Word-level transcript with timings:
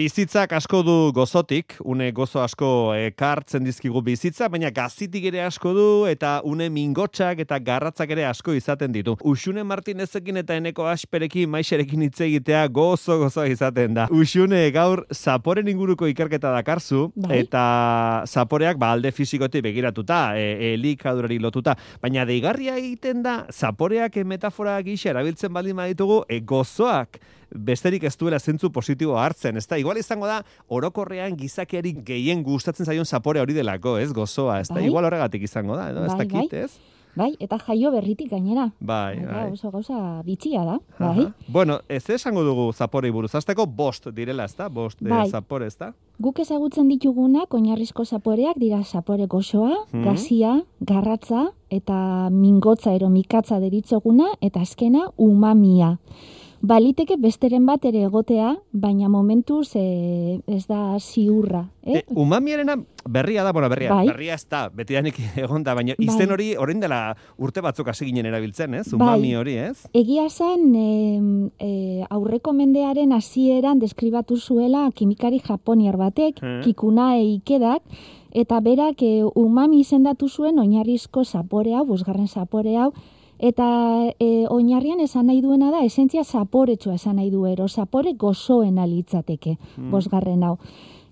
Bizitzak 0.00 0.54
asko 0.56 0.78
du 0.80 0.92
gozotik, 1.12 1.74
une 1.84 2.06
gozo 2.16 2.40
asko 2.40 2.94
ekartzen 2.96 3.66
dizkigu 3.66 4.00
bizitza, 4.00 4.46
baina 4.48 4.70
gazitik 4.72 5.26
ere 5.28 5.42
asko 5.44 5.72
du 5.76 5.88
eta 6.08 6.30
une 6.48 6.70
mingotxak 6.72 7.42
eta 7.44 7.58
garratzak 7.60 8.14
ere 8.14 8.24
asko 8.24 8.54
izaten 8.56 8.94
ditu. 8.94 9.18
Uxune 9.28 9.60
Martinezekin 9.68 10.40
eta 10.40 10.56
eneko 10.56 10.86
asperekin 10.88 11.50
maixerekin 11.52 12.06
hitz 12.06 12.22
egitea 12.24 12.62
gozo 12.72 13.18
gozo 13.20 13.44
izaten 13.44 13.98
da. 13.98 14.06
Uxune 14.08 14.62
gaur 14.72 15.02
zaporen 15.12 15.68
inguruko 15.68 16.08
ikerketa 16.08 16.54
dakarzu 16.54 17.10
Bai. 17.16 17.42
eta 17.42 17.64
zaporeak 18.24 18.80
ba 18.80 18.94
alde 18.94 19.12
fizikotik 19.12 19.66
begiratuta, 19.68 20.22
e, 20.40 20.70
elikadurari 20.78 21.36
lotuta, 21.44 21.76
baina 22.00 22.24
deigarria 22.24 22.78
egiten 22.80 23.20
da 23.26 23.42
zaporeak 23.52 24.16
metafora 24.24 24.78
gisa 24.80 25.12
erabiltzen 25.12 25.52
baldin 25.52 25.76
baditugu 25.76 26.22
e, 26.24 26.40
gozoak 26.40 27.20
besterik 27.54 28.04
ez 28.04 28.16
duela 28.16 28.38
zentzu 28.38 28.70
positibo 28.72 29.16
hartzen, 29.18 29.56
ezta? 29.56 29.78
Igual 29.78 29.98
izango 29.98 30.26
da 30.26 30.42
orokorrean 30.68 31.36
gizakiari 31.36 31.92
gehien 32.04 32.42
gustatzen 32.42 32.86
zaion 32.86 33.04
zapore 33.06 33.40
hori 33.40 33.52
delako, 33.54 33.98
ez? 33.98 34.12
Gozoa, 34.12 34.60
ezta? 34.60 34.74
Bai. 34.74 34.86
Igual 34.86 35.04
horregatik 35.04 35.42
izango 35.42 35.76
da, 35.76 35.90
edo 35.90 36.04
ez 36.04 36.12
Bai, 36.14 36.26
dakit, 36.26 36.50
bai. 36.52 36.64
ez? 36.64 36.78
Bai, 37.16 37.32
eta 37.42 37.58
jaio 37.58 37.90
berritik 37.90 38.28
gainera. 38.30 38.68
Bai, 38.78 39.18
bai. 39.26 39.48
Oso 39.50 39.72
gauza 39.72 40.22
bitxia 40.22 40.62
da, 40.64 40.76
bai. 40.96 41.08
Aha. 41.24 41.32
Bueno, 41.48 41.80
ez 41.88 42.04
esango 42.08 42.44
dugu 42.46 42.68
zaporei 42.72 43.10
buruz. 43.10 43.34
Azteko 43.34 43.66
bost 43.66 44.06
direla, 44.14 44.44
ezta? 44.44 44.68
Bost 44.68 45.00
de 45.02 45.10
Bai. 45.10 45.28
zapore, 45.28 45.66
ezta? 45.66 45.92
Guk 46.22 46.38
ezagutzen 46.38 46.86
ditugunak 46.88 47.52
oinarrizko 47.52 48.04
zaporeak 48.04 48.56
dira 48.62 48.84
zapore 48.84 49.26
goxoa, 49.26 49.74
Mhm. 49.92 50.04
gazia, 50.04 50.62
garratza 50.80 51.48
eta 51.68 52.30
mingotza 52.30 52.94
ero 52.94 53.08
mikatza 53.10 53.58
deritzoguna 53.58 54.28
eta 54.40 54.60
azkena 54.60 55.08
umamia. 55.16 55.98
Baliteke 56.60 57.16
besteren 57.16 57.64
bat 57.64 57.84
ere 57.88 58.02
egotea, 58.04 58.50
baina 58.76 59.08
momentuz 59.08 59.70
e, 59.80 60.40
ez 60.46 60.66
da 60.68 60.98
ziurra. 61.00 61.62
E, 61.82 61.94
Eh? 61.98 62.02
umamiarena 62.12 62.74
berria 63.08 63.42
da, 63.42 63.52
bueno, 63.52 63.70
berria, 63.72 63.94
Bai. 63.94 64.06
berria 64.10 64.34
ez 64.34 64.44
da, 64.46 64.68
betidanik 64.68 65.16
egon 65.40 65.62
da, 65.64 65.72
baina 65.74 65.94
izen 65.98 66.26
Bai. 66.28 66.34
hori 66.34 66.48
orain 66.60 66.80
dela 66.82 67.16
urte 67.38 67.62
batzuk 67.64 67.88
hasi 67.88 68.04
ginen 68.10 68.26
erabiltzen, 68.28 68.74
ez? 68.74 68.90
Bai. 68.92 68.98
Umami 68.98 69.32
hori, 69.40 69.54
ez? 69.56 69.86
Egia 69.96 70.26
zen 70.28 70.74
e, 70.76 70.88
e, 71.64 71.70
aurreko 72.10 72.52
mendearen 72.52 73.12
hasieran 73.16 73.78
deskribatu 73.80 74.36
zuela 74.36 74.90
kimikari 74.92 75.40
japoniar 75.40 75.96
batek, 75.96 76.42
Hmm. 76.42 76.60
Kikunae 76.62 77.24
Ikedak, 77.38 77.80
eta 78.32 78.60
berak 78.60 79.00
e, 79.02 79.24
umami 79.34 79.80
izendatu 79.80 80.28
zuen 80.28 80.58
oinarrizko 80.58 81.24
zapore 81.24 81.72
hau, 81.74 81.86
bosgarren 81.86 82.28
zapore 82.28 82.76
hau, 82.76 82.92
eta 83.40 83.66
e, 84.20 84.46
oinarrian 84.52 85.00
esan 85.00 85.26
nahi 85.26 85.40
duena 85.40 85.70
da, 85.72 85.80
esentzia 85.82 86.24
zaporetsua 86.24 86.94
esan 86.94 87.16
nahi 87.16 87.30
du, 87.32 87.46
ero 87.48 87.68
zapore 87.68 88.12
gozoena 88.14 88.86
litzateke, 88.86 89.56
Hmm. 89.76 89.90
bosgarren 89.90 90.42
hau. 90.44 90.58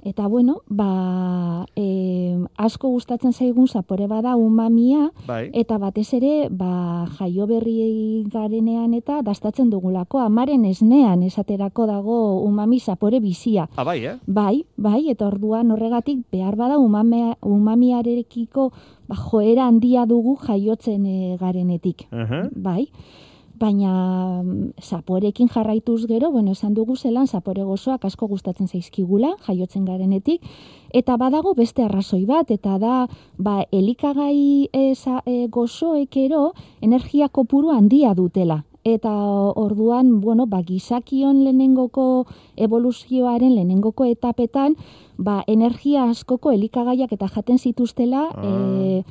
Eta 0.05 0.27
bueno, 0.29 0.63
ba, 0.69 1.67
e, 1.75 2.39
asko 2.57 2.89
gustatzen 2.89 3.33
zaigun 3.33 3.67
zapore 3.67 4.07
bada 4.07 4.37
umamia, 4.37 5.11
Bai. 5.27 5.51
Eta 5.53 5.79
batez 5.79 6.07
ere, 6.15 6.49
ba, 6.51 7.07
jaio 7.19 7.47
berri 7.51 8.25
garenean 8.31 8.95
eta 8.95 9.21
dastatzen 9.27 9.71
dugulako, 9.71 10.21
amaren 10.23 10.65
esnean 10.65 11.23
esaterako 11.27 11.87
dago 11.91 12.19
umami 12.45 12.81
zapore 12.81 13.21
bizia. 13.21 13.69
Ah, 13.77 13.85
bai, 13.85 13.99
eh? 14.07 14.17
Bai, 14.27 14.65
bai, 14.77 15.09
eta 15.11 15.27
orduan 15.27 15.71
horregatik 15.75 16.25
behar 16.33 16.57
bada 16.57 16.79
umamea, 16.79 17.37
umamiarekiko 17.43 18.71
ba, 19.09 19.17
joera 19.17 19.67
handia 19.67 20.07
dugu 20.07 20.39
jaiotzen 20.47 21.07
e, 21.07 21.37
garenetik. 21.41 22.07
Aha. 22.13 22.47
Bai, 22.55 22.89
baina 23.59 24.43
mm, 24.43 24.71
zaporekin 24.83 25.49
jarraituz 25.49 26.07
gero, 26.07 26.31
bueno, 26.31 26.53
esan 26.53 26.75
dugu 26.75 26.97
zelan 26.97 27.27
zapore 27.27 27.65
gozoak 27.65 28.05
asko 28.05 28.29
gustatzen 28.29 28.69
zaizkigula, 28.69 29.35
jaiotzen 29.47 29.85
garenetik, 29.85 30.43
eta 30.95 31.17
badago 31.17 31.55
beste 31.55 31.85
arrazoi 31.85 32.25
bat, 32.27 32.51
eta 32.51 32.79
da, 32.79 33.09
ba, 33.37 33.65
elikagai 33.73 34.69
e, 34.73 34.95
za, 34.95 35.23
e, 35.27 35.49
gozoek 35.49 36.17
ero 36.17 36.53
energia 36.81 37.29
kopuru 37.29 37.71
handia 37.75 38.15
dutela. 38.15 38.65
Eta 38.85 39.11
orduan, 39.59 40.21
bueno, 40.23 40.47
ba, 40.47 40.63
gizakion 40.63 41.43
lehenengoko 41.45 42.27
evoluzioaren 42.57 43.55
lehenengoko 43.55 44.07
etapetan, 44.09 44.77
ba, 45.19 45.43
energia 45.47 46.07
askoko 46.09 46.53
elikagaiak 46.55 47.13
eta 47.13 47.29
jaten 47.29 47.59
zituztela, 47.59 48.29
Ah. 48.33 48.47
e, 48.47 49.03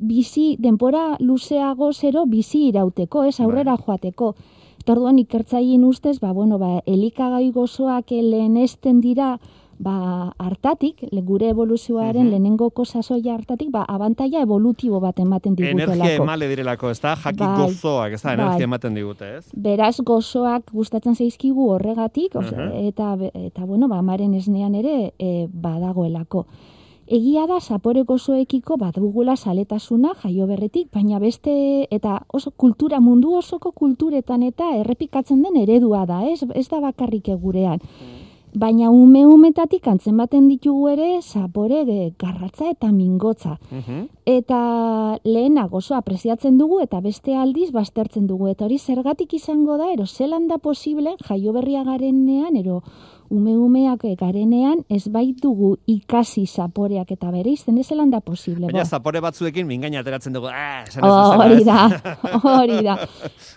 bizi, 0.00 0.56
denpora 0.58 1.16
luzeago 1.20 1.92
zero 1.92 2.24
bizi 2.26 2.66
irauteko, 2.68 3.24
ez 3.24 3.38
aurrera 3.40 3.76
joateko. 3.76 4.34
Eta 4.80 4.92
orduan 4.96 5.18
ikertzaien 5.20 5.84
ustez, 5.84 6.18
ba, 6.20 6.32
bueno, 6.32 6.58
ba, 6.58 6.80
elikagai 6.86 7.50
gozoak 7.52 8.10
lehenesten 8.10 9.00
dira, 9.04 9.38
ba, 9.78 10.32
hartatik, 10.38 11.04
gure 11.24 11.48
evoluzioaren 11.50 12.24
Mhm. 12.24 12.30
lehenengoko 12.30 12.84
sasoia 12.84 13.34
hartatik, 13.34 13.70
ba, 13.70 13.84
abantaia 13.88 14.40
evolutibo 14.42 15.00
bat 15.00 15.18
ematen 15.20 15.54
digutelako. 15.54 15.92
Energia 15.92 16.16
emale 16.22 16.48
direlako, 16.48 16.90
ez 16.90 17.00
da? 17.00 17.14
Jaki 17.16 17.38
Bai. 17.38 17.56
gozoak, 17.60 18.12
ez 18.12 18.22
da? 18.22 18.32
Energia 18.32 18.56
Bai. 18.56 18.62
ematen 18.64 18.94
digute, 18.94 19.36
ez? 19.38 19.50
Beraz 19.54 20.00
gozoak 20.00 20.70
gustatzen 20.72 21.14
zaizkigu 21.14 21.70
horregatik, 21.70 22.34
oz- 22.36 22.52
Aha. 22.52 22.70
eta, 22.80 23.16
eta 23.34 23.64
bueno, 23.64 23.88
ba, 23.88 23.98
amaren 23.98 24.34
esnean 24.34 24.74
ere 24.74 25.12
e, 25.18 25.46
badagoelako. 25.52 26.46
Egia 27.10 27.48
da 27.50 27.56
zapore 27.58 28.04
gozoekiko 28.06 28.76
badugula 28.78 29.34
saletasuna 29.34 30.12
jaio 30.22 30.44
berretik, 30.46 30.92
baina 30.94 31.18
beste 31.18 31.52
eta 31.90 32.20
oso 32.38 32.52
kultura 32.54 33.00
mundu 33.02 33.32
osoko 33.34 33.72
kulturetan 33.72 34.44
eta 34.46 34.68
errepikatzen 34.78 35.42
den 35.42 35.56
eredua 35.58 36.04
da, 36.06 36.20
ez, 36.30 36.44
ez 36.54 36.68
da 36.70 36.78
bakarrik 36.84 37.32
gurean. 37.42 37.82
Baina 38.54 38.90
ume 38.90 39.24
umetatik 39.26 39.88
antzematen 39.90 40.46
ditugu 40.50 40.88
ere 40.90 41.08
zapore 41.22 41.82
e, 41.82 41.98
garratza 42.18 42.70
eta 42.70 42.92
mingotza. 42.92 43.58
Eta 44.26 44.60
lehena 45.24 45.66
gozo 45.66 45.94
apresiatzen 45.94 46.58
dugu 46.58 46.80
eta 46.82 47.00
beste 47.00 47.36
aldiz 47.36 47.70
baztertzen 47.72 48.26
dugu. 48.26 48.48
Eta 48.50 48.66
hori 48.66 48.78
zergatik 48.78 49.34
izango 49.34 49.78
da, 49.78 49.92
ero 49.92 50.06
zelan 50.06 50.46
da 50.46 50.58
posible 50.58 51.14
jaio 51.26 51.52
berria 51.52 51.84
garenean, 51.84 52.56
ero 52.56 52.82
ume-umeak 53.30 54.04
garenean 54.18 54.82
ez 54.90 55.06
baitugu 55.08 55.76
ikasi 55.86 56.46
zaporeak 56.46 57.12
eta 57.14 57.30
bere 57.30 57.52
izten 57.54 57.78
ez 57.78 57.88
da 57.88 58.20
posible. 58.20 58.66
Baina 58.66 58.82
bo. 58.82 58.88
zapore 58.88 59.20
batzuekin 59.20 59.66
mingaina 59.66 60.00
ateratzen 60.00 60.32
dugu, 60.32 60.48
ah, 60.48 60.84
hori 61.38 61.64
da, 61.64 61.88
hori 62.42 62.82
da. 62.82 62.96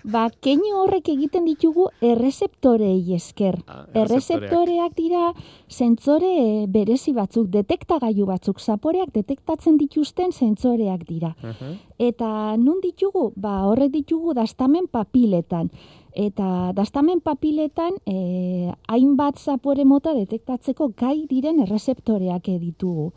Ba, 0.03 0.29
keinu 0.41 0.75
horrek 0.83 1.09
egiten 1.09 1.45
ditugu 1.45 1.88
errezeptorei 2.01 3.13
esker. 3.16 3.57
Ah, 3.67 3.85
errezeptoreak. 3.94 4.94
Dira 4.94 5.31
zentzore 5.69 6.67
berezi 6.69 7.13
batzuk, 7.13 7.47
detektagailu 7.50 8.28
batzuk, 8.29 8.59
zaporeak 8.59 9.13
detektatzen 9.13 9.78
dituzten 9.78 10.31
zentzoreak 10.31 11.07
dira. 11.07 11.33
Mhm. 11.41 11.73
Eta 11.97 12.29
nun 12.57 12.79
ditugu? 12.83 13.31
Ba, 13.35 13.63
horrek 13.66 13.91
ditugu 13.91 14.33
dastamen 14.38 14.88
papiletan. 14.91 15.72
Eta 16.13 16.69
dastamen 16.78 17.25
papiletan 17.25 17.97
e, 18.06 18.69
hainbat 18.88 19.40
zapore 19.40 19.85
mota 19.85 20.13
detektatzeko 20.13 20.94
gai 20.97 21.25
diren 21.29 21.59
errezeptoreak 21.66 22.47
ditugu. 22.62 23.12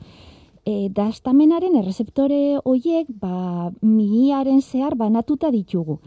E, 0.65 0.89
dastamenaren 0.89 1.77
errezeptore 1.77 2.59
hoiek 2.65 3.07
ba, 3.21 3.71
mihiaren 3.83 4.63
zehar 4.63 4.97
banatuta 4.97 5.51
ditugu. 5.53 6.01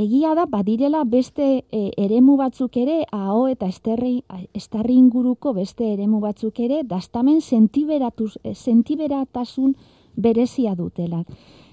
Egia 0.00 0.32
da, 0.34 0.46
badirela 0.46 1.04
beste 1.04 1.64
e, 1.70 1.90
eremu 1.98 2.36
batzuk 2.38 2.76
ere, 2.78 3.04
aho 3.12 3.48
eta 3.50 3.66
esterri, 3.68 4.22
estarri 4.54 4.94
inguruko 4.96 5.52
beste 5.52 5.92
eremu 5.92 6.20
batzuk 6.20 6.60
ere, 6.60 6.82
dastamen 6.88 7.40
sentiberatasun 7.42 9.74
berezia 10.16 10.74
dutela. 10.74 11.24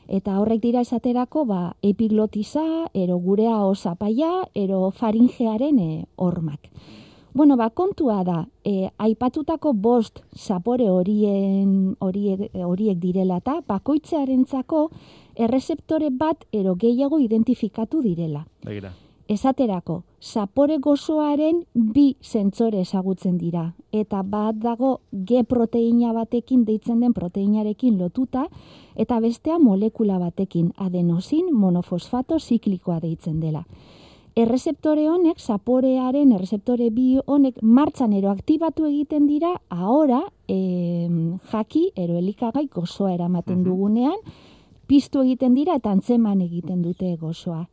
Eta 0.07 0.40
horrek 0.40 0.62
dira 0.63 0.81
esaterako, 0.81 1.45
ba, 1.45 1.62
epiglotiza, 1.84 2.63
ero 2.94 3.18
gurea 3.19 3.57
osapaia, 3.66 4.47
ero 4.56 4.91
faringearen 4.91 5.79
e, 5.79 6.06
hormak. 6.16 6.69
Bueno, 7.34 7.57
ba, 7.57 7.69
kontua 7.69 8.23
da, 8.23 8.47
e, 8.63 8.90
aipatutako 8.97 9.73
bost 9.73 10.23
zapore 10.34 10.90
horien, 10.90 11.96
horiek, 11.99 12.47
horiek 12.66 12.97
direla 12.97 13.41
eta 13.43 13.59
bakoitzearentzako 13.67 14.87
errezeptore 15.35 16.09
bat 16.09 16.47
ero 16.52 16.73
gehiago 16.76 17.20
identifikatu 17.20 18.02
direla. 18.02 18.47
Begira. 18.66 18.93
Esaterako, 19.28 20.03
zapore 20.24 20.78
gozoaren 20.79 21.66
bi 21.74 22.16
zentzore 22.24 22.79
ezagutzen 22.85 23.38
dira. 23.38 23.74
Eta 23.91 24.22
bat 24.24 24.56
dago 24.64 25.02
G 25.12 25.44
proteina 25.44 26.14
batekin 26.16 26.64
deitzen 26.66 27.02
den 27.03 27.12
proteinarekin 27.14 27.97
lotuta, 28.00 28.46
eta 28.96 29.20
bestea 29.20 29.59
molekula 29.59 30.18
batekin 30.22 30.72
adenosin 30.78 31.52
monofosfato 31.52 32.40
ziklikoa 32.40 33.02
deitzen 33.03 33.41
dela. 33.41 33.66
Errezeptore 34.38 35.09
honek, 35.09 35.40
zaporearen 35.41 36.32
errezeptore 36.32 36.88
bi 36.94 37.18
honek 37.26 37.58
martxan 37.62 38.14
ero 38.14 38.29
aktibatu 38.29 38.85
egiten 38.85 39.28
dira, 39.28 39.56
ahora 39.70 40.22
e, 40.47 41.09
jaki 41.52 41.90
ero 41.96 42.16
elikagai 42.16 42.68
gozoa 42.74 43.14
eramaten 43.14 43.59
Mhm. 43.59 43.66
dugunean, 43.66 44.20
piztu 44.88 45.22
egiten 45.22 45.53
dira 45.53 45.76
eta 45.76 45.91
antzeman 45.91 46.40
egiten 46.41 46.82
dute 46.82 47.18
gozoa. 47.18 47.68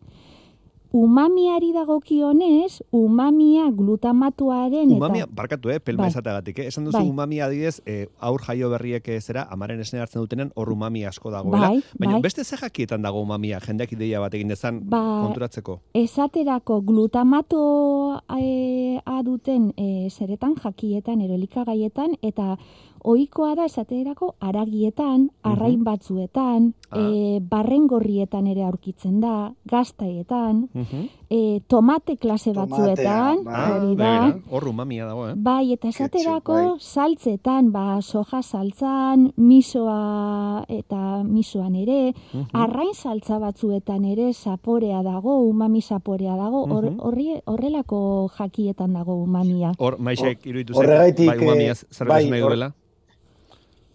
Umamiari 0.95 1.73
dagokionez, 1.75 2.79
umamia 2.95 3.67
glutamatuaren 3.75 4.93
eta... 4.93 4.97
Umamia, 4.97 5.27
barkatu, 5.27 5.71
eh, 5.75 5.81
pelma 5.83 6.07
Bai. 6.07 6.55
eh? 6.55 6.67
Esan 6.69 6.85
duzu 6.87 6.99
Bai. 6.99 7.09
umamia 7.09 7.47
adibidez, 7.47 7.83
eh, 7.85 8.07
aur 8.21 8.41
jaio 8.47 8.71
berriek 8.71 9.09
eh, 9.09 9.21
zera, 9.21 9.43
amaren 9.51 9.81
esne 9.81 9.99
hartzen 9.99 10.23
dutenen, 10.23 10.53
hor 10.55 10.71
umami 10.71 11.05
asko 11.05 11.33
dagoela. 11.35 11.73
Bai, 11.75 11.83
Baina 11.99 12.13
bai. 12.15 12.23
beste 12.23 12.45
ze 12.45 12.57
jakietan 12.57 13.03
dago 13.03 13.21
umamia, 13.21 13.59
jendeak 13.59 13.93
ideia 13.93 14.21
bat 14.21 14.35
egin 14.35 14.49
dezan 14.55 14.81
Ba, 14.89 15.03
konturatzeko. 15.27 15.81
esaterako 15.95 16.81
glutamato 16.83 18.21
e, 18.39 19.01
a 19.05 19.23
duten 19.25 19.73
e, 19.77 20.09
zeretan 20.11 20.55
jakietan, 20.55 21.21
erolikagaietan, 21.21 22.19
eta 22.23 22.57
ohikoa 23.05 23.55
da 23.55 23.67
esaterako 23.69 24.35
aragietan, 24.41 25.29
arrain 25.45 25.85
batzuetan, 25.85 26.73
Ah. 26.91 27.01
e, 27.05 27.41
barrengorrietan 27.41 28.47
ere 28.47 28.63
aurkitzen 28.65 29.21
da, 29.21 29.53
gaztaietan, 29.69 30.69
Mhm. 30.73 31.03
e, 31.29 31.61
tomate 31.69 32.17
klase 32.17 32.53
batzuetan, 32.57 33.45
bai. 33.45 33.71
hori 33.73 33.97
da, 33.97 34.13
begira, 34.31 34.41
hor 34.51 34.69
umamia 34.69 35.07
dago, 35.07 35.29
eh? 35.29 35.35
Bai, 35.37 35.73
eta 35.73 35.89
Ketchup, 35.89 36.15
esaterako 36.15 36.53
bai. 36.55 36.81
saltzetan, 36.81 37.73
ba, 37.73 38.01
soja 38.01 38.41
saltzan, 38.43 39.33
misoa 39.37 40.65
eta 40.69 41.23
misoan 41.25 41.75
ere, 41.77 42.15
Mhm. 42.33 42.47
arrain 42.53 42.95
saltza 42.95 43.39
batzuetan 43.39 44.05
ere 44.05 44.33
saporea 44.33 45.03
dago, 45.03 45.39
umami 45.41 45.81
saporea 45.83 46.37
dago, 46.37 46.67
Mhm. 46.67 47.01
horri, 47.01 47.31
horrelako 47.45 48.31
jakietan 48.39 48.93
dago 48.95 49.15
umamia. 49.23 49.73
Hor, 49.79 49.99
maixek 49.99 50.47
iruditu 50.47 50.75
horregatik, 50.79 51.27
bai, 51.27 51.39
umamiaz 51.39 51.83
eh, 51.85 51.87
zerbait 51.91 52.25
bai, 52.25 52.31
nahi 52.31 52.41
duela. 52.41 52.73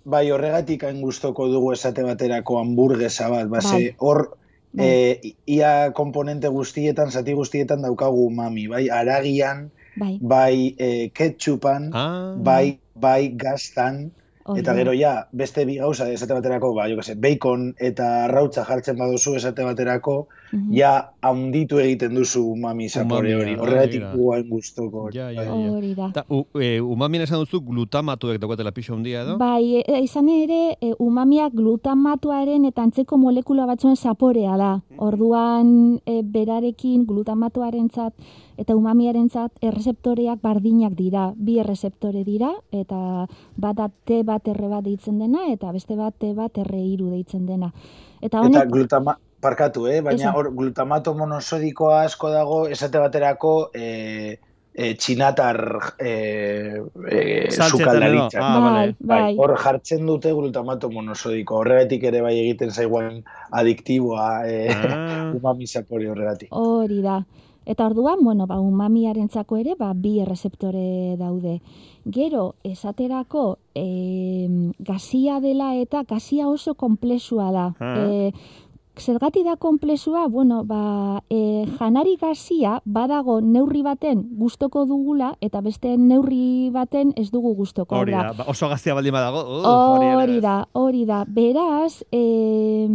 Bai, 0.09 0.25
horregatik 0.33 0.83
hain 0.87 1.01
gustoko 1.05 1.47
dugu 1.51 1.73
esate 1.75 2.03
baterako 2.05 2.57
hamburguesa 2.59 3.29
bat, 3.29 3.49
base, 3.51 3.73
Bai. 3.73 3.95
hor 3.99 4.21
Bai. 4.71 4.85
eh, 4.87 5.33
ia 5.45 5.91
komponente 5.97 6.49
guztietan, 6.53 7.11
zati 7.11 7.33
guztietan 7.37 7.81
daukagu 7.85 8.27
umami, 8.29 8.67
bai, 8.71 8.87
aragian, 8.89 9.69
Bai, 9.99 10.17
bai 10.21 10.75
eh, 10.77 11.09
ketchupan, 11.13 11.89
Ah, 11.93 12.35
bai, 12.37 12.79
bai 12.95 13.33
gaztan, 13.35 14.11
eta 14.57 14.73
gero 14.73 14.93
ja, 14.93 15.27
beste 15.31 15.65
bi 15.65 15.75
gauza, 15.77 16.09
esate 16.11 16.33
baterako, 16.33 16.73
ba, 16.73 16.87
jo 16.89 16.95
que 16.97 17.03
se, 17.03 17.15
bacon 17.15 17.75
eta 17.77 18.25
arrautza 18.25 18.65
jartzen 18.65 18.97
baduzu 18.97 19.35
esate 19.35 19.63
baterako, 19.63 20.27
Mhm. 20.51 20.73
ja 20.73 21.11
handitu 21.21 21.77
egiten 21.77 22.15
duzu 22.15 22.41
umami 22.53 22.87
zapore 22.89 23.35
Umamia, 23.35 23.37
hori. 23.37 23.55
Horregatik 23.59 24.01
begira. 24.01 24.13
gu 24.15 24.31
hain 24.33 24.49
gustoko. 24.49 25.09
Ja, 25.13 25.29
ja, 25.31 25.43
ja. 25.43 25.71
Hori 25.71 25.93
da. 25.93 26.11
Ta, 26.11 26.23
u, 26.29 26.43
e, 26.59 26.79
umamien 26.81 27.21
esan 27.21 27.37
duzu 27.39 27.61
glutamatuek 27.61 28.39
daukatela 28.41 28.71
pixo 28.71 28.95
handia 28.95 29.21
edo? 29.21 29.37
Bai, 29.37 29.83
e, 29.85 29.99
izan 30.01 30.27
ere, 30.29 30.75
e, 30.81 30.93
umamiak 30.97 31.53
glutamatuaren 31.53 32.65
eta 32.65 32.81
antzeko 32.81 33.17
molekula 33.17 33.67
batzuen 33.67 33.95
zaporea 33.95 34.57
da. 34.57 34.81
Orduan, 34.97 35.99
e, 36.05 36.21
berarekin 36.23 37.05
glutamatuarentzat 37.05 38.13
eta 38.59 38.75
umamiarentzat 38.75 39.55
errezeptoreak 39.63 40.41
bardinak 40.43 40.93
dira. 40.97 41.29
Bi 41.35 41.59
errezeptore 41.63 42.25
dira, 42.27 42.51
eta 42.75 43.25
bata 43.55 43.87
T 44.05 44.21
bat 44.27 44.47
erre 44.51 44.67
bat 44.67 44.83
deitzen 44.83 45.17
dena, 45.23 45.45
eta 45.53 45.71
beste 45.71 45.95
bat 45.95 46.13
T 46.19 46.33
bat 46.35 46.57
erre 46.59 46.81
iru 46.83 47.09
deitzen 47.15 47.45
dena. 47.47 47.71
Eta 48.19 48.41
Eta 48.43 48.43
honek, 48.43 48.69
glutama, 48.73 49.15
parkatu, 49.39 49.87
eh? 49.87 50.01
baina 50.03 50.33
hor 50.35 50.51
glutamato 50.51 51.13
monosodikoa 51.15 52.01
asko 52.09 52.29
dago 52.33 52.57
esate 52.67 52.99
baterako 52.99 53.53
eh, 53.73 54.35
eh, 54.75 54.93
txinatar 54.99 55.59
eh, 55.97 56.75
eh, 57.07 57.47
Saltzetan 57.47 57.63
edo? 57.63 57.77
sukaldaritzan. 57.77 58.43
Ah, 58.43 58.59
bai, 58.65 58.95
bai, 58.99 59.35
Hor 59.39 59.55
jartzen 59.63 60.05
dute 60.05 60.33
glutamato 60.35 60.89
monosodiko. 60.91 61.61
Horregatik 61.63 62.03
ere 62.11 62.19
bai 62.27 62.35
egiten 62.41 62.71
zaiguan 62.75 63.23
adiktiboa 63.51 64.27
eh, 64.47 64.67
Ah, 64.75 65.31
umami 65.39 65.67
zapore 65.67 66.09
horregatik. 66.11 66.49
hori 66.51 67.01
da. 67.01 67.21
Eta 67.69 67.85
orduan, 67.85 68.23
bueno, 68.25 68.47
ba, 68.49 68.57
umamiarentzako 68.59 69.59
ere, 69.61 69.75
ba, 69.77 69.91
bi 69.93 70.15
errezeptore 70.23 71.15
daude. 71.19 71.59
Gero, 72.09 72.55
esaterako, 72.65 73.59
e, 73.77 74.73
gazia 74.79 75.37
dela 75.43 75.75
eta 75.77 76.01
gazia 76.09 76.47
oso 76.49 76.73
komplexua 76.73 77.51
da. 77.53 77.67
Ah. 77.77 77.93
E, 78.09 78.33
zergati 78.99 79.43
da 79.43 79.55
komplexua, 79.55 80.27
bueno, 80.27 80.63
ba, 80.63 81.23
e, 81.29 81.65
janari 81.79 82.17
gazia 82.21 82.79
badago 82.85 83.39
neurri 83.41 83.81
baten 83.83 84.23
gustoko 84.39 84.85
dugula 84.85 85.33
eta 85.41 85.61
beste 85.61 85.95
neurri 85.97 86.69
baten 86.71 87.13
ez 87.17 87.29
dugu 87.31 87.55
gustoko. 87.55 87.95
Hori 87.95 88.11
da, 88.11 88.33
ba, 88.37 88.47
oso 88.47 88.69
gazia 88.69 88.93
baldin 88.93 89.13
badago. 89.15 89.45
Uh, 89.61 90.15
hori 90.19 90.39
da, 90.41 90.57
hori 90.73 91.05
da. 91.05 91.23
Beraz, 91.27 92.03
e, 92.11 92.87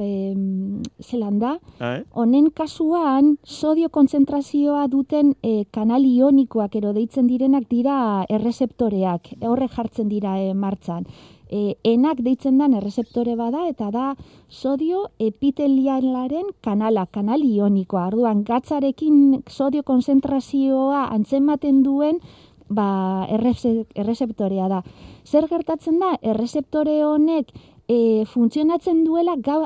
e, 0.00 0.12
zelan 1.02 1.38
da, 1.38 1.56
Eh? 1.82 2.02
Honen 2.14 2.50
kasuan, 2.54 3.36
sodio 3.42 3.88
kontzentrazioa 3.90 4.84
duten 4.90 5.32
e, 5.42 5.64
kanal 5.74 6.04
ionikoak 6.06 6.76
ero 6.78 6.92
deitzen 6.94 7.26
direnak 7.26 7.66
dira 7.70 7.96
errezeptoreak, 8.30 9.32
horrek 9.48 9.74
jartzen 9.74 10.10
dira 10.12 10.36
e, 10.38 10.52
martxan. 10.54 11.06
E, 11.52 11.76
enak 11.84 12.22
deitzen 12.24 12.56
dan 12.56 12.72
errezeptore 12.72 13.34
bada 13.36 13.66
eta 13.68 13.90
da 13.92 14.04
sodio 14.48 15.02
epitelialaren 15.20 16.46
kanala, 16.64 17.04
kanal 17.12 17.44
ionikoa. 17.44 18.06
Orduan, 18.08 18.40
gatzarekin 18.48 19.42
sodio 19.52 19.82
konzentrazioa 19.84 21.10
antzematen 21.12 21.82
duen 21.84 22.22
ba, 22.72 23.26
erreze- 23.28 23.84
errezeptorea 23.94 24.68
da. 24.72 24.80
Zer 25.28 25.46
gertatzen 25.50 26.00
da, 26.00 26.14
errezeptore 26.22 27.02
honek 27.04 27.52
e, 27.88 28.24
funtzionatzen 28.32 29.04
duela 29.04 29.36
ga, 29.36 29.58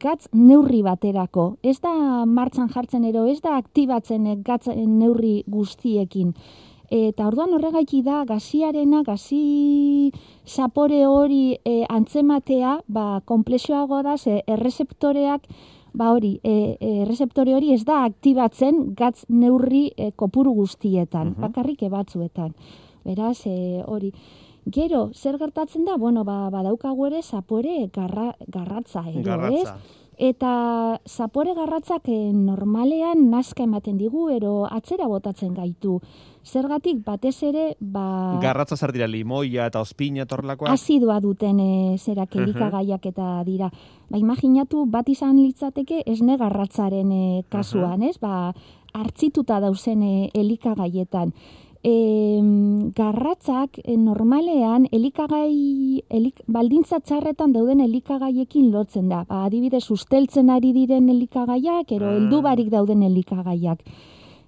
gatz 0.00 0.30
neurri 0.32 0.80
baterako. 0.86 1.58
Ez 1.62 1.78
da 1.84 1.92
martxan 2.24 2.72
jartzen 2.72 3.04
ero, 3.04 3.26
ez 3.28 3.40
da 3.44 3.58
aktibatzen 3.58 4.30
gatz 4.46 4.68
neurri 4.72 5.42
guztiekin. 5.46 6.32
Eta 6.88 7.26
orduan 7.28 7.52
horregaiki 7.52 8.00
da 8.02 8.22
gaziarena, 8.24 9.02
gazi 9.04 10.10
zapore 10.46 11.02
hori 11.06 11.58
e, 11.64 11.82
antzematea, 11.88 12.78
ba, 12.88 13.20
komplexoago 13.28 14.02
da, 14.02 14.16
ze 14.16 14.42
errezeptoreak, 14.46 15.44
ba 15.92 16.12
hori, 16.14 16.38
e, 16.42 16.76
e, 16.80 16.92
errezeptore 17.02 17.54
hori 17.54 17.74
ez 17.74 17.84
da 17.84 18.04
aktibatzen 18.06 18.94
gatz 18.96 19.26
neurri 19.28 19.90
e, 19.96 20.12
kopuru 20.16 20.52
guztietan, 20.54 21.34
Mhm. 21.34 21.40
bakarrik 21.40 21.84
batzuen. 21.90 22.54
Beraz, 23.04 23.46
e, 23.46 23.82
hori. 23.86 24.12
Gero, 24.70 25.10
zer 25.14 25.38
gertatzen 25.38 25.84
da? 25.86 25.96
Bueno, 25.96 26.24
ba, 26.24 26.50
badaukagu 26.50 27.06
ere 27.06 27.22
zapore 27.22 27.88
garra, 27.94 28.34
garratza, 28.46 29.04
edo, 29.08 29.20
ez? 29.20 29.26
Garratza. 29.26 29.78
Eta 30.18 30.98
zapore 31.06 31.52
garratzak 31.54 32.08
eh, 32.10 32.32
normalean 32.34 33.28
nazka 33.30 33.62
ematen 33.62 33.96
digu, 34.00 34.24
ero 34.34 34.64
atzera 34.66 35.06
botatzen 35.06 35.52
gaitu. 35.54 36.00
Zergatik 36.42 37.04
batez 37.06 37.36
ere, 37.46 37.76
ba, 37.78 38.38
Garratza 38.42 38.74
zer 38.76 38.90
dira, 38.92 39.06
limoia 39.06 39.66
eta 39.70 39.80
ospina 39.80 40.26
torlakoa? 40.26 40.72
azidoa 40.72 41.20
duten 41.20 41.60
e, 41.60 41.96
zerak 41.98 42.34
Mhm. 42.34 42.42
elikagaiak 42.42 43.06
eta 43.06 43.44
dira. 43.44 43.70
Ba, 44.10 44.18
imaginatu 44.18 44.86
bat 44.86 45.08
izan 45.08 45.36
litzateke 45.36 46.02
esne 46.06 46.36
garratzaren 46.36 47.12
e, 47.12 47.44
kasuan, 47.48 48.02
ez? 48.02 48.18
Ba, 48.18 48.52
hartzituta 48.94 49.60
dauzen 49.60 50.02
e, 50.02 50.30
elikagaietan. 50.34 51.32
E, 51.84 52.40
garratzak 52.94 53.78
e, 53.84 53.96
normalean 53.96 54.88
elikagai, 54.90 56.02
elik, 56.10 56.42
baldintza 56.50 56.98
txarretan 57.00 57.52
dauden 57.54 57.80
elikagaiekin 57.80 58.72
lotzen 58.72 59.08
da. 59.08 59.24
Ba, 59.28 59.44
adibidez, 59.46 59.84
usteltzen 59.90 60.50
ari 60.50 60.72
diren 60.72 61.08
elikagaiak, 61.08 61.92
ero 61.92 62.06
Ah. 62.10 62.16
heldu 62.16 62.42
barik 62.42 62.70
dauden 62.70 63.02
elikagaiak. 63.02 63.84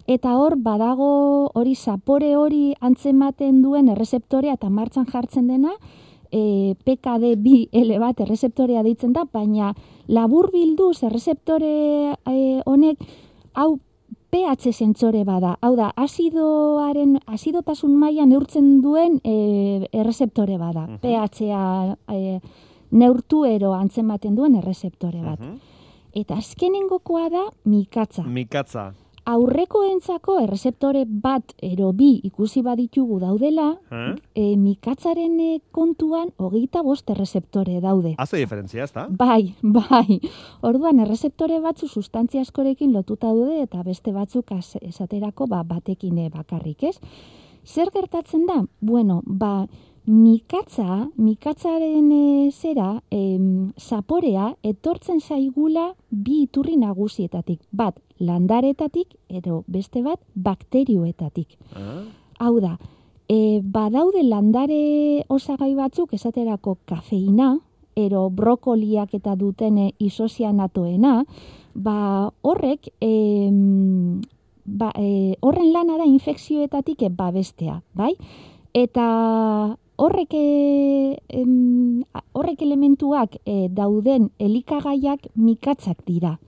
Eta 0.07 0.37
hor, 0.37 0.57
badago 0.57 1.51
hori 1.55 1.75
zapore 1.77 2.35
hori 2.35 2.75
antzematen 2.81 3.63
duen 3.63 3.89
errezeptorea 3.89 4.55
eta 4.55 4.69
martxan 4.69 5.07
jartzen 5.07 5.47
dena, 5.47 5.71
e, 6.33 6.75
PKD2 6.85 7.69
L 7.73 7.99
bat 8.01 8.21
errezeptorea 8.21 8.83
deitzen 8.83 9.13
da, 9.13 9.25
baina 9.25 9.75
labur 10.09 10.51
bilduz 10.51 11.03
errezeptore 11.05 12.17
e, 12.27 12.63
honek, 12.67 12.99
hau 13.55 13.79
pH 14.31 14.73
sentsore 14.73 15.25
bada. 15.25 15.57
Hau 15.61 15.75
da, 15.77 15.91
azidoaren, 15.97 17.19
azidotasun 17.27 17.97
maila 17.99 18.27
neurtzen 18.31 18.81
duen 18.83 19.19
e, 19.25 19.89
errezeptore 19.93 20.59
bada. 20.59 20.87
Mhm. 20.87 20.99
pH-a 21.03 21.97
e, 22.15 22.41
neurtu 22.91 23.45
ero 23.45 23.75
antzematen 23.75 24.35
duen 24.35 24.57
errezeptore 24.59 25.23
bat. 25.23 25.41
Mhm. 25.41 25.59
Eta 26.15 26.37
azkenengokoa 26.39 27.29
da 27.31 27.45
mikatza. 27.65 28.25
Mikatza. 28.27 28.93
Aurrekoentzako 29.31 30.39
errezeptore 30.43 31.05
bat 31.07 31.53
ero 31.63 31.93
bi 31.97 32.09
ikusi 32.25 32.63
baditugu 32.67 33.19
daudela, 33.23 33.69
Eh? 33.91 34.15
e, 34.35 34.45
mikatzaren 34.57 35.37
e, 35.41 35.61
kontuan 35.73 36.31
hogeita 36.39 36.83
bost 36.83 37.11
errezeptore 37.11 37.81
daude. 37.81 38.15
Haze 38.19 38.37
diferentzia, 38.39 38.85
ez 38.85 38.93
da? 38.93 39.07
Bai, 39.11 39.55
bai. 39.79 40.21
Orduan, 40.63 41.01
errezeptore 41.05 41.61
batzu 41.61 41.89
sustantzia 41.89 42.41
askorekin 42.43 42.93
lotuta 42.93 43.29
daude 43.33 43.63
eta 43.63 43.83
beste 43.87 44.13
batzuk 44.13 44.51
az- 44.53 44.79
esaterako 44.81 45.47
ba, 45.47 45.63
batekin 45.65 46.19
e, 46.19 46.29
bakarrik, 46.31 46.83
ez? 46.91 46.97
Zer 47.65 47.91
gertatzen 47.95 48.47
da? 48.47 48.63
Bueno, 48.81 49.21
ba, 49.27 49.67
mikatza, 50.07 51.09
mikatzaren 51.17 52.11
e, 52.13 52.51
zera, 52.51 53.01
em, 53.11 53.73
zaporea, 53.79 54.55
etortzen 54.63 55.21
zaigula 55.21 55.93
bi 56.11 56.43
iturri 56.47 56.77
nagusietatik. 56.81 57.61
Bat, 57.71 58.01
landaretatik, 58.21 59.17
edo 59.29 59.65
beste 59.67 60.03
bat 60.05 60.21
bakterioetatik. 60.35 61.59
Ah, 61.75 62.05
Hau 62.41 62.55
da, 62.61 62.79
e, 63.29 63.61
badaude 63.63 64.23
landare 64.25 65.25
osagai 65.29 65.75
batzuk 65.77 66.15
esaterako 66.17 66.79
kafeina, 66.89 67.59
ero 67.97 68.29
brokoliak 68.31 69.15
eta 69.19 69.35
dutene 69.37 69.91
isosianatoena, 69.99 71.25
ba 71.75 72.31
horrek 72.43 72.89
em, 73.05 74.21
ba, 74.65 74.93
e, 74.97 75.37
horren 75.41 75.73
lana 75.75 75.99
da 76.01 76.09
infekzioetatik 76.09 77.03
e, 77.03 77.11
babestea, 77.11 77.81
bai? 77.95 78.15
Eta 78.73 79.07
horrek 80.01 80.33
e, 80.33 81.19
em, 81.29 82.03
horrek 82.33 82.63
elementuak 82.65 83.37
e, 83.45 83.69
dauden 83.69 84.31
elikagaiak 84.41 85.27
mikatzak 85.37 86.01
dira. 86.09 86.39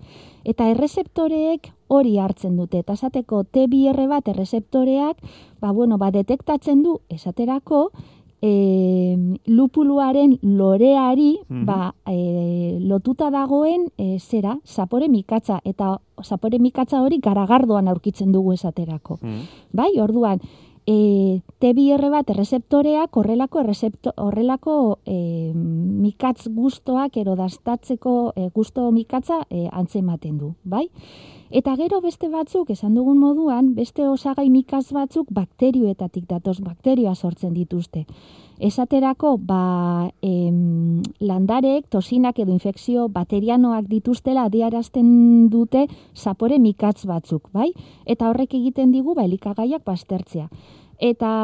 Eta 0.49 0.71
errezeptoreek 0.73 1.68
hori 1.92 2.16
hartzen 2.18 2.56
dute. 2.56 2.80
Eta 2.80 2.97
esateko 2.97 3.44
T2R 3.52 4.09
bat 4.09 4.28
errezeptoreak, 4.32 5.21
ba, 5.61 5.71
bueno, 5.76 5.99
ba, 6.00 6.09
detektatzen 6.11 6.82
du 6.82 6.97
esaterako 7.12 7.90
e, 8.42 8.52
lupuluaren 9.47 10.38
loreari 10.42 11.37
Mhm. 11.49 11.64
ba, 11.66 11.94
e, 12.11 12.78
lotuta 12.80 13.30
dagoen 13.30 13.87
e, 13.99 14.18
zera, 14.18 14.56
zapore 14.64 15.09
mikatza. 15.09 15.61
Eta 15.64 15.99
zapore 16.25 16.59
mikatza 16.59 17.02
hori 17.02 17.18
garagardoan 17.21 17.88
aurkitzen 17.88 18.32
dugu 18.32 18.52
esaterako. 18.52 19.18
mm. 19.23 19.40
Bai, 19.73 19.92
orduan, 20.00 20.40
e, 20.87 21.41
T2R 21.61 22.11
bat 22.11 22.31
errezeptoreak 22.31 23.17
horrelako 23.17 23.62
errezepto, 23.62 24.12
horrelako 24.17 24.99
e, 25.07 25.53
mikatz 25.55 26.49
gustoak 26.51 27.17
ero 27.17 27.37
dastatzeko 27.39 28.33
e, 28.37 28.49
gusto 28.55 28.91
mikatza 28.91 29.43
e, 29.51 29.69
antzematen 29.71 30.39
du, 30.39 30.55
bai? 30.65 30.89
Eta 31.52 31.75
gero 31.76 31.99
beste 32.00 32.30
batzuk, 32.32 32.71
esan 32.73 32.94
dugun 32.97 33.18
moduan, 33.21 33.75
beste 33.76 34.06
osagai 34.09 34.47
mikaz 34.49 34.87
batzuk 34.97 35.26
bakterioetatik 35.37 36.25
datoz 36.30 36.62
bakterioa 36.64 37.12
sortzen 37.12 37.52
dituzte. 37.52 38.06
Esaterako, 38.56 39.35
ba, 39.37 40.09
em, 40.25 41.02
landarek, 41.21 41.90
tosinak 41.92 42.38
edo 42.40 42.54
infekzio 42.56 43.04
baterianoak 43.12 43.85
dituztela 43.90 44.47
adiarazten 44.49 45.50
dute 45.52 45.82
zapore 46.16 46.56
mikatz 46.59 47.04
batzuk, 47.04 47.50
bai? 47.52 47.68
Eta 48.06 48.30
horrek 48.30 48.56
egiten 48.56 48.90
digu, 48.90 49.12
ba, 49.14 49.28
elikagaiak 49.28 49.85
baztertzea. 49.85 50.49
Eta 51.02 51.35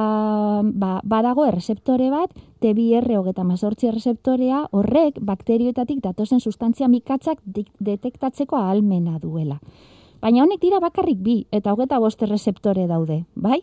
ba, 0.63 0.91
badago 1.05 1.45
errezeptore 1.45 2.09
bat, 2.09 2.33
T2R 2.63 3.19
hogeta 3.19 3.45
mazortzi 3.45 3.93
errezeptorea, 3.93 4.65
horrek 4.73 5.21
bakterioetatik 5.21 6.01
datozen 6.01 6.41
sustantzia 6.41 6.89
mikatzak 6.89 7.45
detektatzeko 7.45 8.57
ahalmena 8.57 9.19
duela. 9.19 9.61
Baina 10.21 10.43
honek 10.43 10.61
dira 10.63 10.81
bakarrik 10.83 11.21
bi, 11.23 11.39
eta 11.55 11.73
hogeta 11.73 11.99
bost 12.03 12.23
errezeptore 12.27 12.87
daude, 12.91 13.23
bai? 13.35 13.61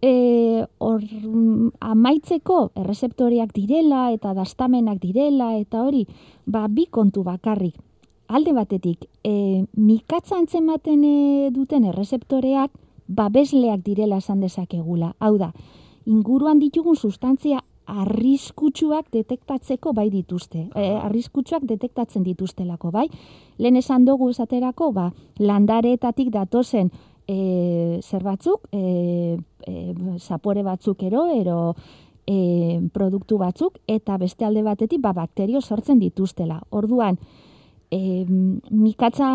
E, 0.00 0.64
mm, 0.64 1.68
amaitzeko 1.80 2.70
errezeptoreak 2.78 3.52
direla 3.52 4.08
eta 4.14 4.32
dastamenak 4.34 5.00
direla 5.02 5.56
eta 5.58 5.82
hori, 5.84 6.06
ba, 6.46 6.68
bi 6.68 6.86
kontu 6.86 7.24
bakarrik. 7.26 7.76
Alde 8.28 8.52
batetik, 8.52 9.08
e, 9.24 9.64
mikatza 9.74 10.36
antzematen 10.38 11.04
e, 11.04 11.50
duten 11.52 11.84
errezeptoreak 11.88 12.70
babesleak 13.08 13.84
direla 13.84 14.20
esan 14.22 14.40
dezakegula. 14.40 15.14
Hau 15.18 15.36
da, 15.40 15.52
inguruan 16.06 16.60
ditugun 16.60 16.96
sustantzia 16.96 17.62
arriskutsuak 17.88 19.08
detektatzeko 19.12 19.92
bai 19.96 20.08
dituzte. 20.12 20.66
E, 20.76 20.88
arriskutsuak 21.02 21.64
detektatzen 21.68 22.24
dituztelako, 22.26 22.92
bai? 22.94 23.06
Lehen 23.58 23.78
esan 23.80 24.04
dugu 24.04 24.30
esaterako, 24.30 24.92
ba, 24.92 25.08
landareetatik 25.40 26.30
datozen 26.34 26.90
e, 27.28 28.00
zer 28.02 28.24
batzuk, 28.24 28.68
e, 28.72 29.38
e, 29.66 29.76
zapore 30.18 30.62
batzuk 30.66 31.02
ero, 31.08 31.26
ero 31.32 31.58
e, 32.26 32.80
produktu 32.92 33.38
batzuk, 33.40 33.78
eta 33.86 34.18
beste 34.20 34.44
alde 34.44 34.64
batetik, 34.66 35.00
ba, 35.04 35.14
bakterio 35.16 35.60
sortzen 35.60 36.00
dituztela. 36.00 36.60
Orduan, 36.70 37.18
e, 37.90 38.24
mikatza 38.70 39.26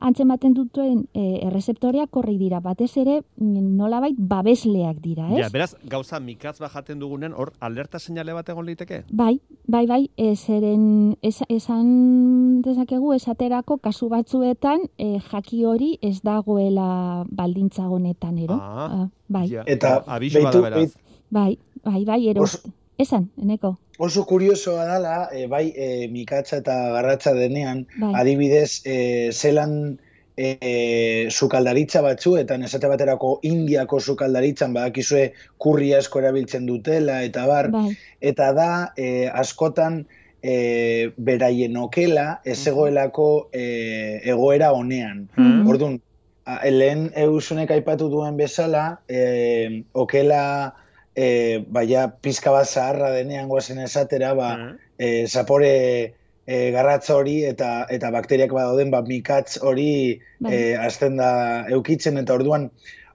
antzematen 0.00 0.54
dutuen 0.54 1.04
e, 1.14 1.40
errezeptoreak 1.46 2.16
horri 2.16 2.36
dira, 2.38 2.60
batez 2.60 2.90
ere 3.00 3.20
nolabait 3.38 4.16
babesleak 4.18 5.00
dira, 5.02 5.28
ez? 5.32 5.38
Ja, 5.42 5.48
beraz, 5.52 5.74
gauza 5.90 6.20
mikatz 6.20 6.58
bat 6.60 6.72
jaten 6.74 6.98
dugunen, 7.02 7.32
hor, 7.36 7.52
alerta 7.60 7.98
seinale 7.98 8.32
bat 8.36 8.48
egon 8.48 8.66
liteke? 8.66 9.02
Bai, 9.10 9.40
bai, 9.66 9.84
bai, 9.86 10.00
e, 10.16 10.34
zeren 10.36 11.16
es, 11.22 11.40
esan 11.48 12.62
dezakegu 12.62 13.12
esaterako 13.14 13.78
kasu 13.78 14.08
batzuetan 14.12 14.86
e, 14.98 15.18
jaki 15.30 15.64
hori 15.64 15.98
ez 16.02 16.20
dagoela 16.22 17.24
baldintza 17.30 17.88
honetan, 17.88 18.38
ero? 18.38 18.54
Ah, 18.60 18.72
Ah, 18.94 19.08
bai, 19.28 19.48
Ja, 19.48 19.62
Eta 19.66 20.02
abisua 20.06 20.42
da 20.42 20.50
beitu- 20.50 20.62
beraz. 20.62 20.94
bai, 21.30 21.58
bai, 21.84 22.04
bai, 22.04 22.28
ero. 22.28 22.42
Oso- 22.42 22.60
Esan, 22.98 23.30
eneko, 23.42 23.76
Oso 23.98 24.24
kuriosoa 24.26 24.84
dala, 24.88 25.28
e, 25.30 25.46
bai 25.46 25.68
e, 25.70 26.08
mikatza 26.10 26.58
eta 26.62 26.74
garratza 26.96 27.32
denean, 27.34 27.84
bai, 28.00 28.10
adibidez, 28.18 28.82
e, 28.84 29.30
zelan 29.30 29.98
e, 30.36 31.28
sukaldaritza 31.30 32.02
batzuetan, 32.02 32.64
esate 32.66 32.90
baterako 32.90 33.38
Indiako 33.46 34.00
sukaldaritzan 34.00 34.74
badakizue 34.74 35.28
kurri 35.62 35.92
asko 35.94 36.18
erabiltzen 36.24 36.66
dutela, 36.66 37.20
eta 37.22 37.46
bar, 37.46 37.70
bai, 37.70 37.92
eta 38.20 38.50
da 38.56 38.68
e, 38.98 39.28
askotan 39.30 40.02
e, 40.42 41.12
beraien 41.16 41.76
okela 41.78 42.40
ez 42.44 42.58
egoelako 42.66 43.28
e, 43.52 44.20
egoera 44.26 44.72
honean. 44.74 45.28
Mhm. 45.36 45.68
Orduan, 45.70 46.00
a- 46.46 46.60
lehen 46.68 47.12
eusunek 47.14 47.70
aipatu 47.70 48.10
duen 48.10 48.36
bezala, 48.36 49.00
e, 49.08 49.84
okela 49.94 50.74
e, 51.16 51.64
baia 51.68 52.08
pizka 52.20 52.50
bat 52.50 52.66
zaharra 52.66 53.10
denean 53.14 53.48
goazen 53.48 53.78
esatera, 53.78 54.34
ba, 54.34 54.56
Mhm. 54.56 54.76
e, 54.98 55.26
zapore 55.26 56.14
e, 56.46 56.70
garratza 56.72 57.14
hori 57.16 57.44
eta 57.48 57.86
eta 57.88 58.10
bakteriak 58.10 58.50
badauden 58.52 58.90
ba 58.90 59.00
mikatz 59.02 59.58
hori 59.62 60.20
Bai. 60.40 60.52
e, 60.52 60.76
azten 60.76 61.16
da 61.16 61.64
eukitzen 61.70 62.18
eta 62.18 62.34
orduan 62.34 62.70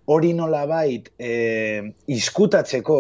hori 0.10 0.34
nolabait 0.34 1.12
e, 1.20 1.94
izkutatzeko 2.08 2.98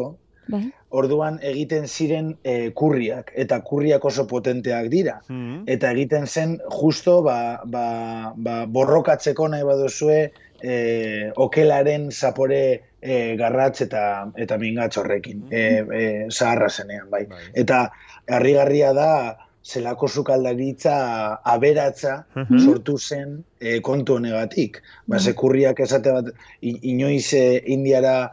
bai, 0.49 0.61
orduan 0.89 1.39
egiten 1.45 1.87
ziren 1.87 2.35
e, 2.43 2.69
kurriak 2.73 3.31
eta 3.35 3.59
kurriak 3.65 4.05
oso 4.05 4.27
potenteak 4.27 4.89
dira 4.89 5.19
Mhm. 5.29 5.63
eta 5.67 5.91
egiten 5.91 6.27
zen 6.27 6.59
justo 6.69 7.21
ba, 7.23 7.61
ba, 7.65 8.33
ba, 8.35 8.65
borrokatzeko 8.65 9.47
nahi 9.49 9.63
baduzue 9.63 10.31
e, 10.61 11.31
okelaren 11.37 12.11
zapore 12.11 12.81
e, 13.01 13.35
garratz 13.39 13.81
eta 13.81 14.31
eta 14.35 14.57
mingatz 14.57 14.97
horrekin 14.97 15.45
e, 15.51 15.61
e, 15.93 16.25
zaharra 16.29 16.69
zenean 16.69 17.09
bai. 17.09 17.25
Bai. 17.25 17.43
Eta 17.53 17.91
harrigarria 18.27 18.93
da 18.93 19.37
zelako 19.63 20.07
sukaldaritza 20.07 21.41
aberatza 21.43 22.25
Mhm. 22.35 22.59
sortu 22.59 22.97
zen 22.97 23.43
e, 23.59 23.79
kontu 23.81 24.15
honegatik. 24.15 24.81
Ba, 25.05 25.15
Mhm. 25.17 25.23
ze 25.23 25.33
kurriak 25.33 25.79
esate 25.79 26.11
bat, 26.11 26.25
inoiz 26.61 27.33
e, 27.33 27.63
Indiara 27.65 28.31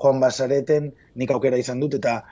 joan 0.00 0.20
bazareten, 0.20 0.92
nik 1.14 1.30
aukera 1.30 1.58
izan 1.58 1.80
dut, 1.80 1.94
eta 1.94 2.24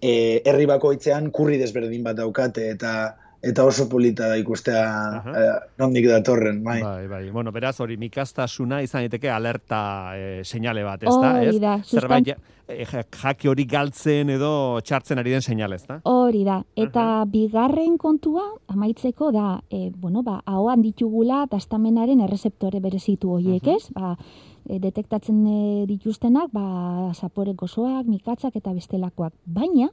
e, 0.00 0.40
herri 0.44 0.66
bakoitzean 0.66 1.30
kurri 1.30 1.58
desberdin 1.58 2.02
bat 2.02 2.16
daukate, 2.16 2.70
eta 2.70 3.16
eta 3.42 3.64
oso 3.64 3.88
polita 3.88 4.28
da 4.28 4.36
ikustea 4.36 4.82
Aha. 5.16 5.32
e, 5.32 5.44
nondik 5.78 6.06
datorren, 6.08 6.62
bai. 6.64 6.82
Bai, 6.82 7.06
bai. 7.08 7.30
Bueno, 7.30 7.52
beraz, 7.52 7.78
hori 7.80 7.96
mikaztasuna 7.96 8.82
izan 8.84 9.06
daiteke 9.06 9.30
alerta 9.32 10.12
e, 10.16 10.44
seinale 10.44 10.82
bat, 10.84 11.02
ez 11.02 11.14
da? 11.22 11.30
hori 11.38 11.54
Ez? 11.56 11.60
da, 11.60 11.78
Zerbait 11.82 12.26
ja- 12.28 12.36
e, 12.68 12.84
ja- 12.84 13.04
jaki 13.22 13.48
hori 13.48 13.64
galtzen 13.64 14.28
edo 14.30 14.78
txartzen 14.84 15.18
ari 15.18 15.30
den 15.32 15.40
seinale, 15.42 15.76
ez 15.80 15.86
da? 15.86 16.00
Hori 16.04 16.44
da, 16.44 16.58
eta 16.76 17.24
bigarren 17.26 17.96
kontua 17.98 18.44
amaitzeko 18.68 19.32
da, 19.32 19.60
e, 19.70 19.90
bueno, 19.96 20.22
ba, 20.22 20.42
ahoan 20.44 20.82
ditugula 20.82 21.46
dastamenaren 21.50 22.20
errezeptore 22.20 22.80
berezitu 22.80 23.30
horiek, 23.38 23.62
Mhm. 23.62 23.74
ez? 23.76 23.88
Ba, 23.94 24.16
e, 24.68 24.78
detektatzen 24.78 25.40
dituztenak, 25.86 26.50
ba, 26.52 27.10
zapore 27.14 27.54
gozoak, 27.54 28.04
mikatzak 28.06 28.54
eta 28.56 28.72
bestelakoak. 28.76 29.32
Baina, 29.46 29.88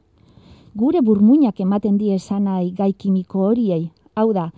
gure 0.78 1.02
burmuinak 1.02 1.60
ematen 1.60 1.98
die 1.98 2.16
esanai 2.16 2.72
gai 2.78 2.94
kimiko 2.94 3.48
horiei. 3.50 3.90
Hau 4.16 4.32
da, 4.34 4.52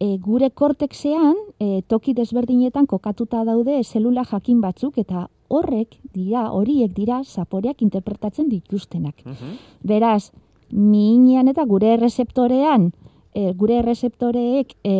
e, 0.00 0.16
gure 0.18 0.50
kortexean 0.50 1.36
e, 1.60 1.82
toki 1.88 2.14
desberdinetan 2.16 2.86
kokatuta 2.86 3.44
daude 3.44 3.82
zelula 3.84 4.24
jakin 4.24 4.60
batzuk 4.64 4.98
eta 4.98 5.28
horrek 5.48 5.98
dira, 6.12 6.48
horiek 6.50 6.92
dira 6.96 7.22
zaporeak 7.24 7.82
interpretatzen 7.82 8.48
dituztenak. 8.50 9.22
Mhm. 9.24 9.56
Beraz, 9.82 10.32
minean 10.70 11.48
eta 11.48 11.64
gure 11.64 11.92
errezeptorean, 11.94 12.90
e, 13.36 13.52
gure 13.52 13.76
errezeptoreek 13.82 14.72
e, 14.82 14.94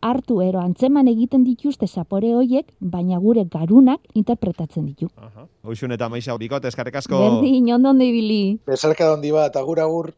hartu 0.00 0.40
ero 0.42 0.62
antzeman 0.62 1.08
egiten 1.12 1.44
dituzte 1.44 1.86
zapore 1.86 2.32
hoiek, 2.34 2.72
baina 2.80 3.20
gure 3.20 3.44
garunak 3.52 4.00
interpretatzen 4.18 4.86
ditu. 4.88 5.10
Aha. 5.20 5.46
Hoxun 5.68 5.92
eta 5.94 6.08
maisa 6.08 6.36
bikote, 6.40 6.72
eskarek 6.72 6.96
asko. 7.02 7.20
Berdin, 7.20 7.68
ondon 7.76 8.00
ibili. 8.02 8.58
Bezalka 8.66 9.12
handi 9.12 9.30
bat, 9.34 9.56
agur 9.60 9.82
agur. 9.84 10.10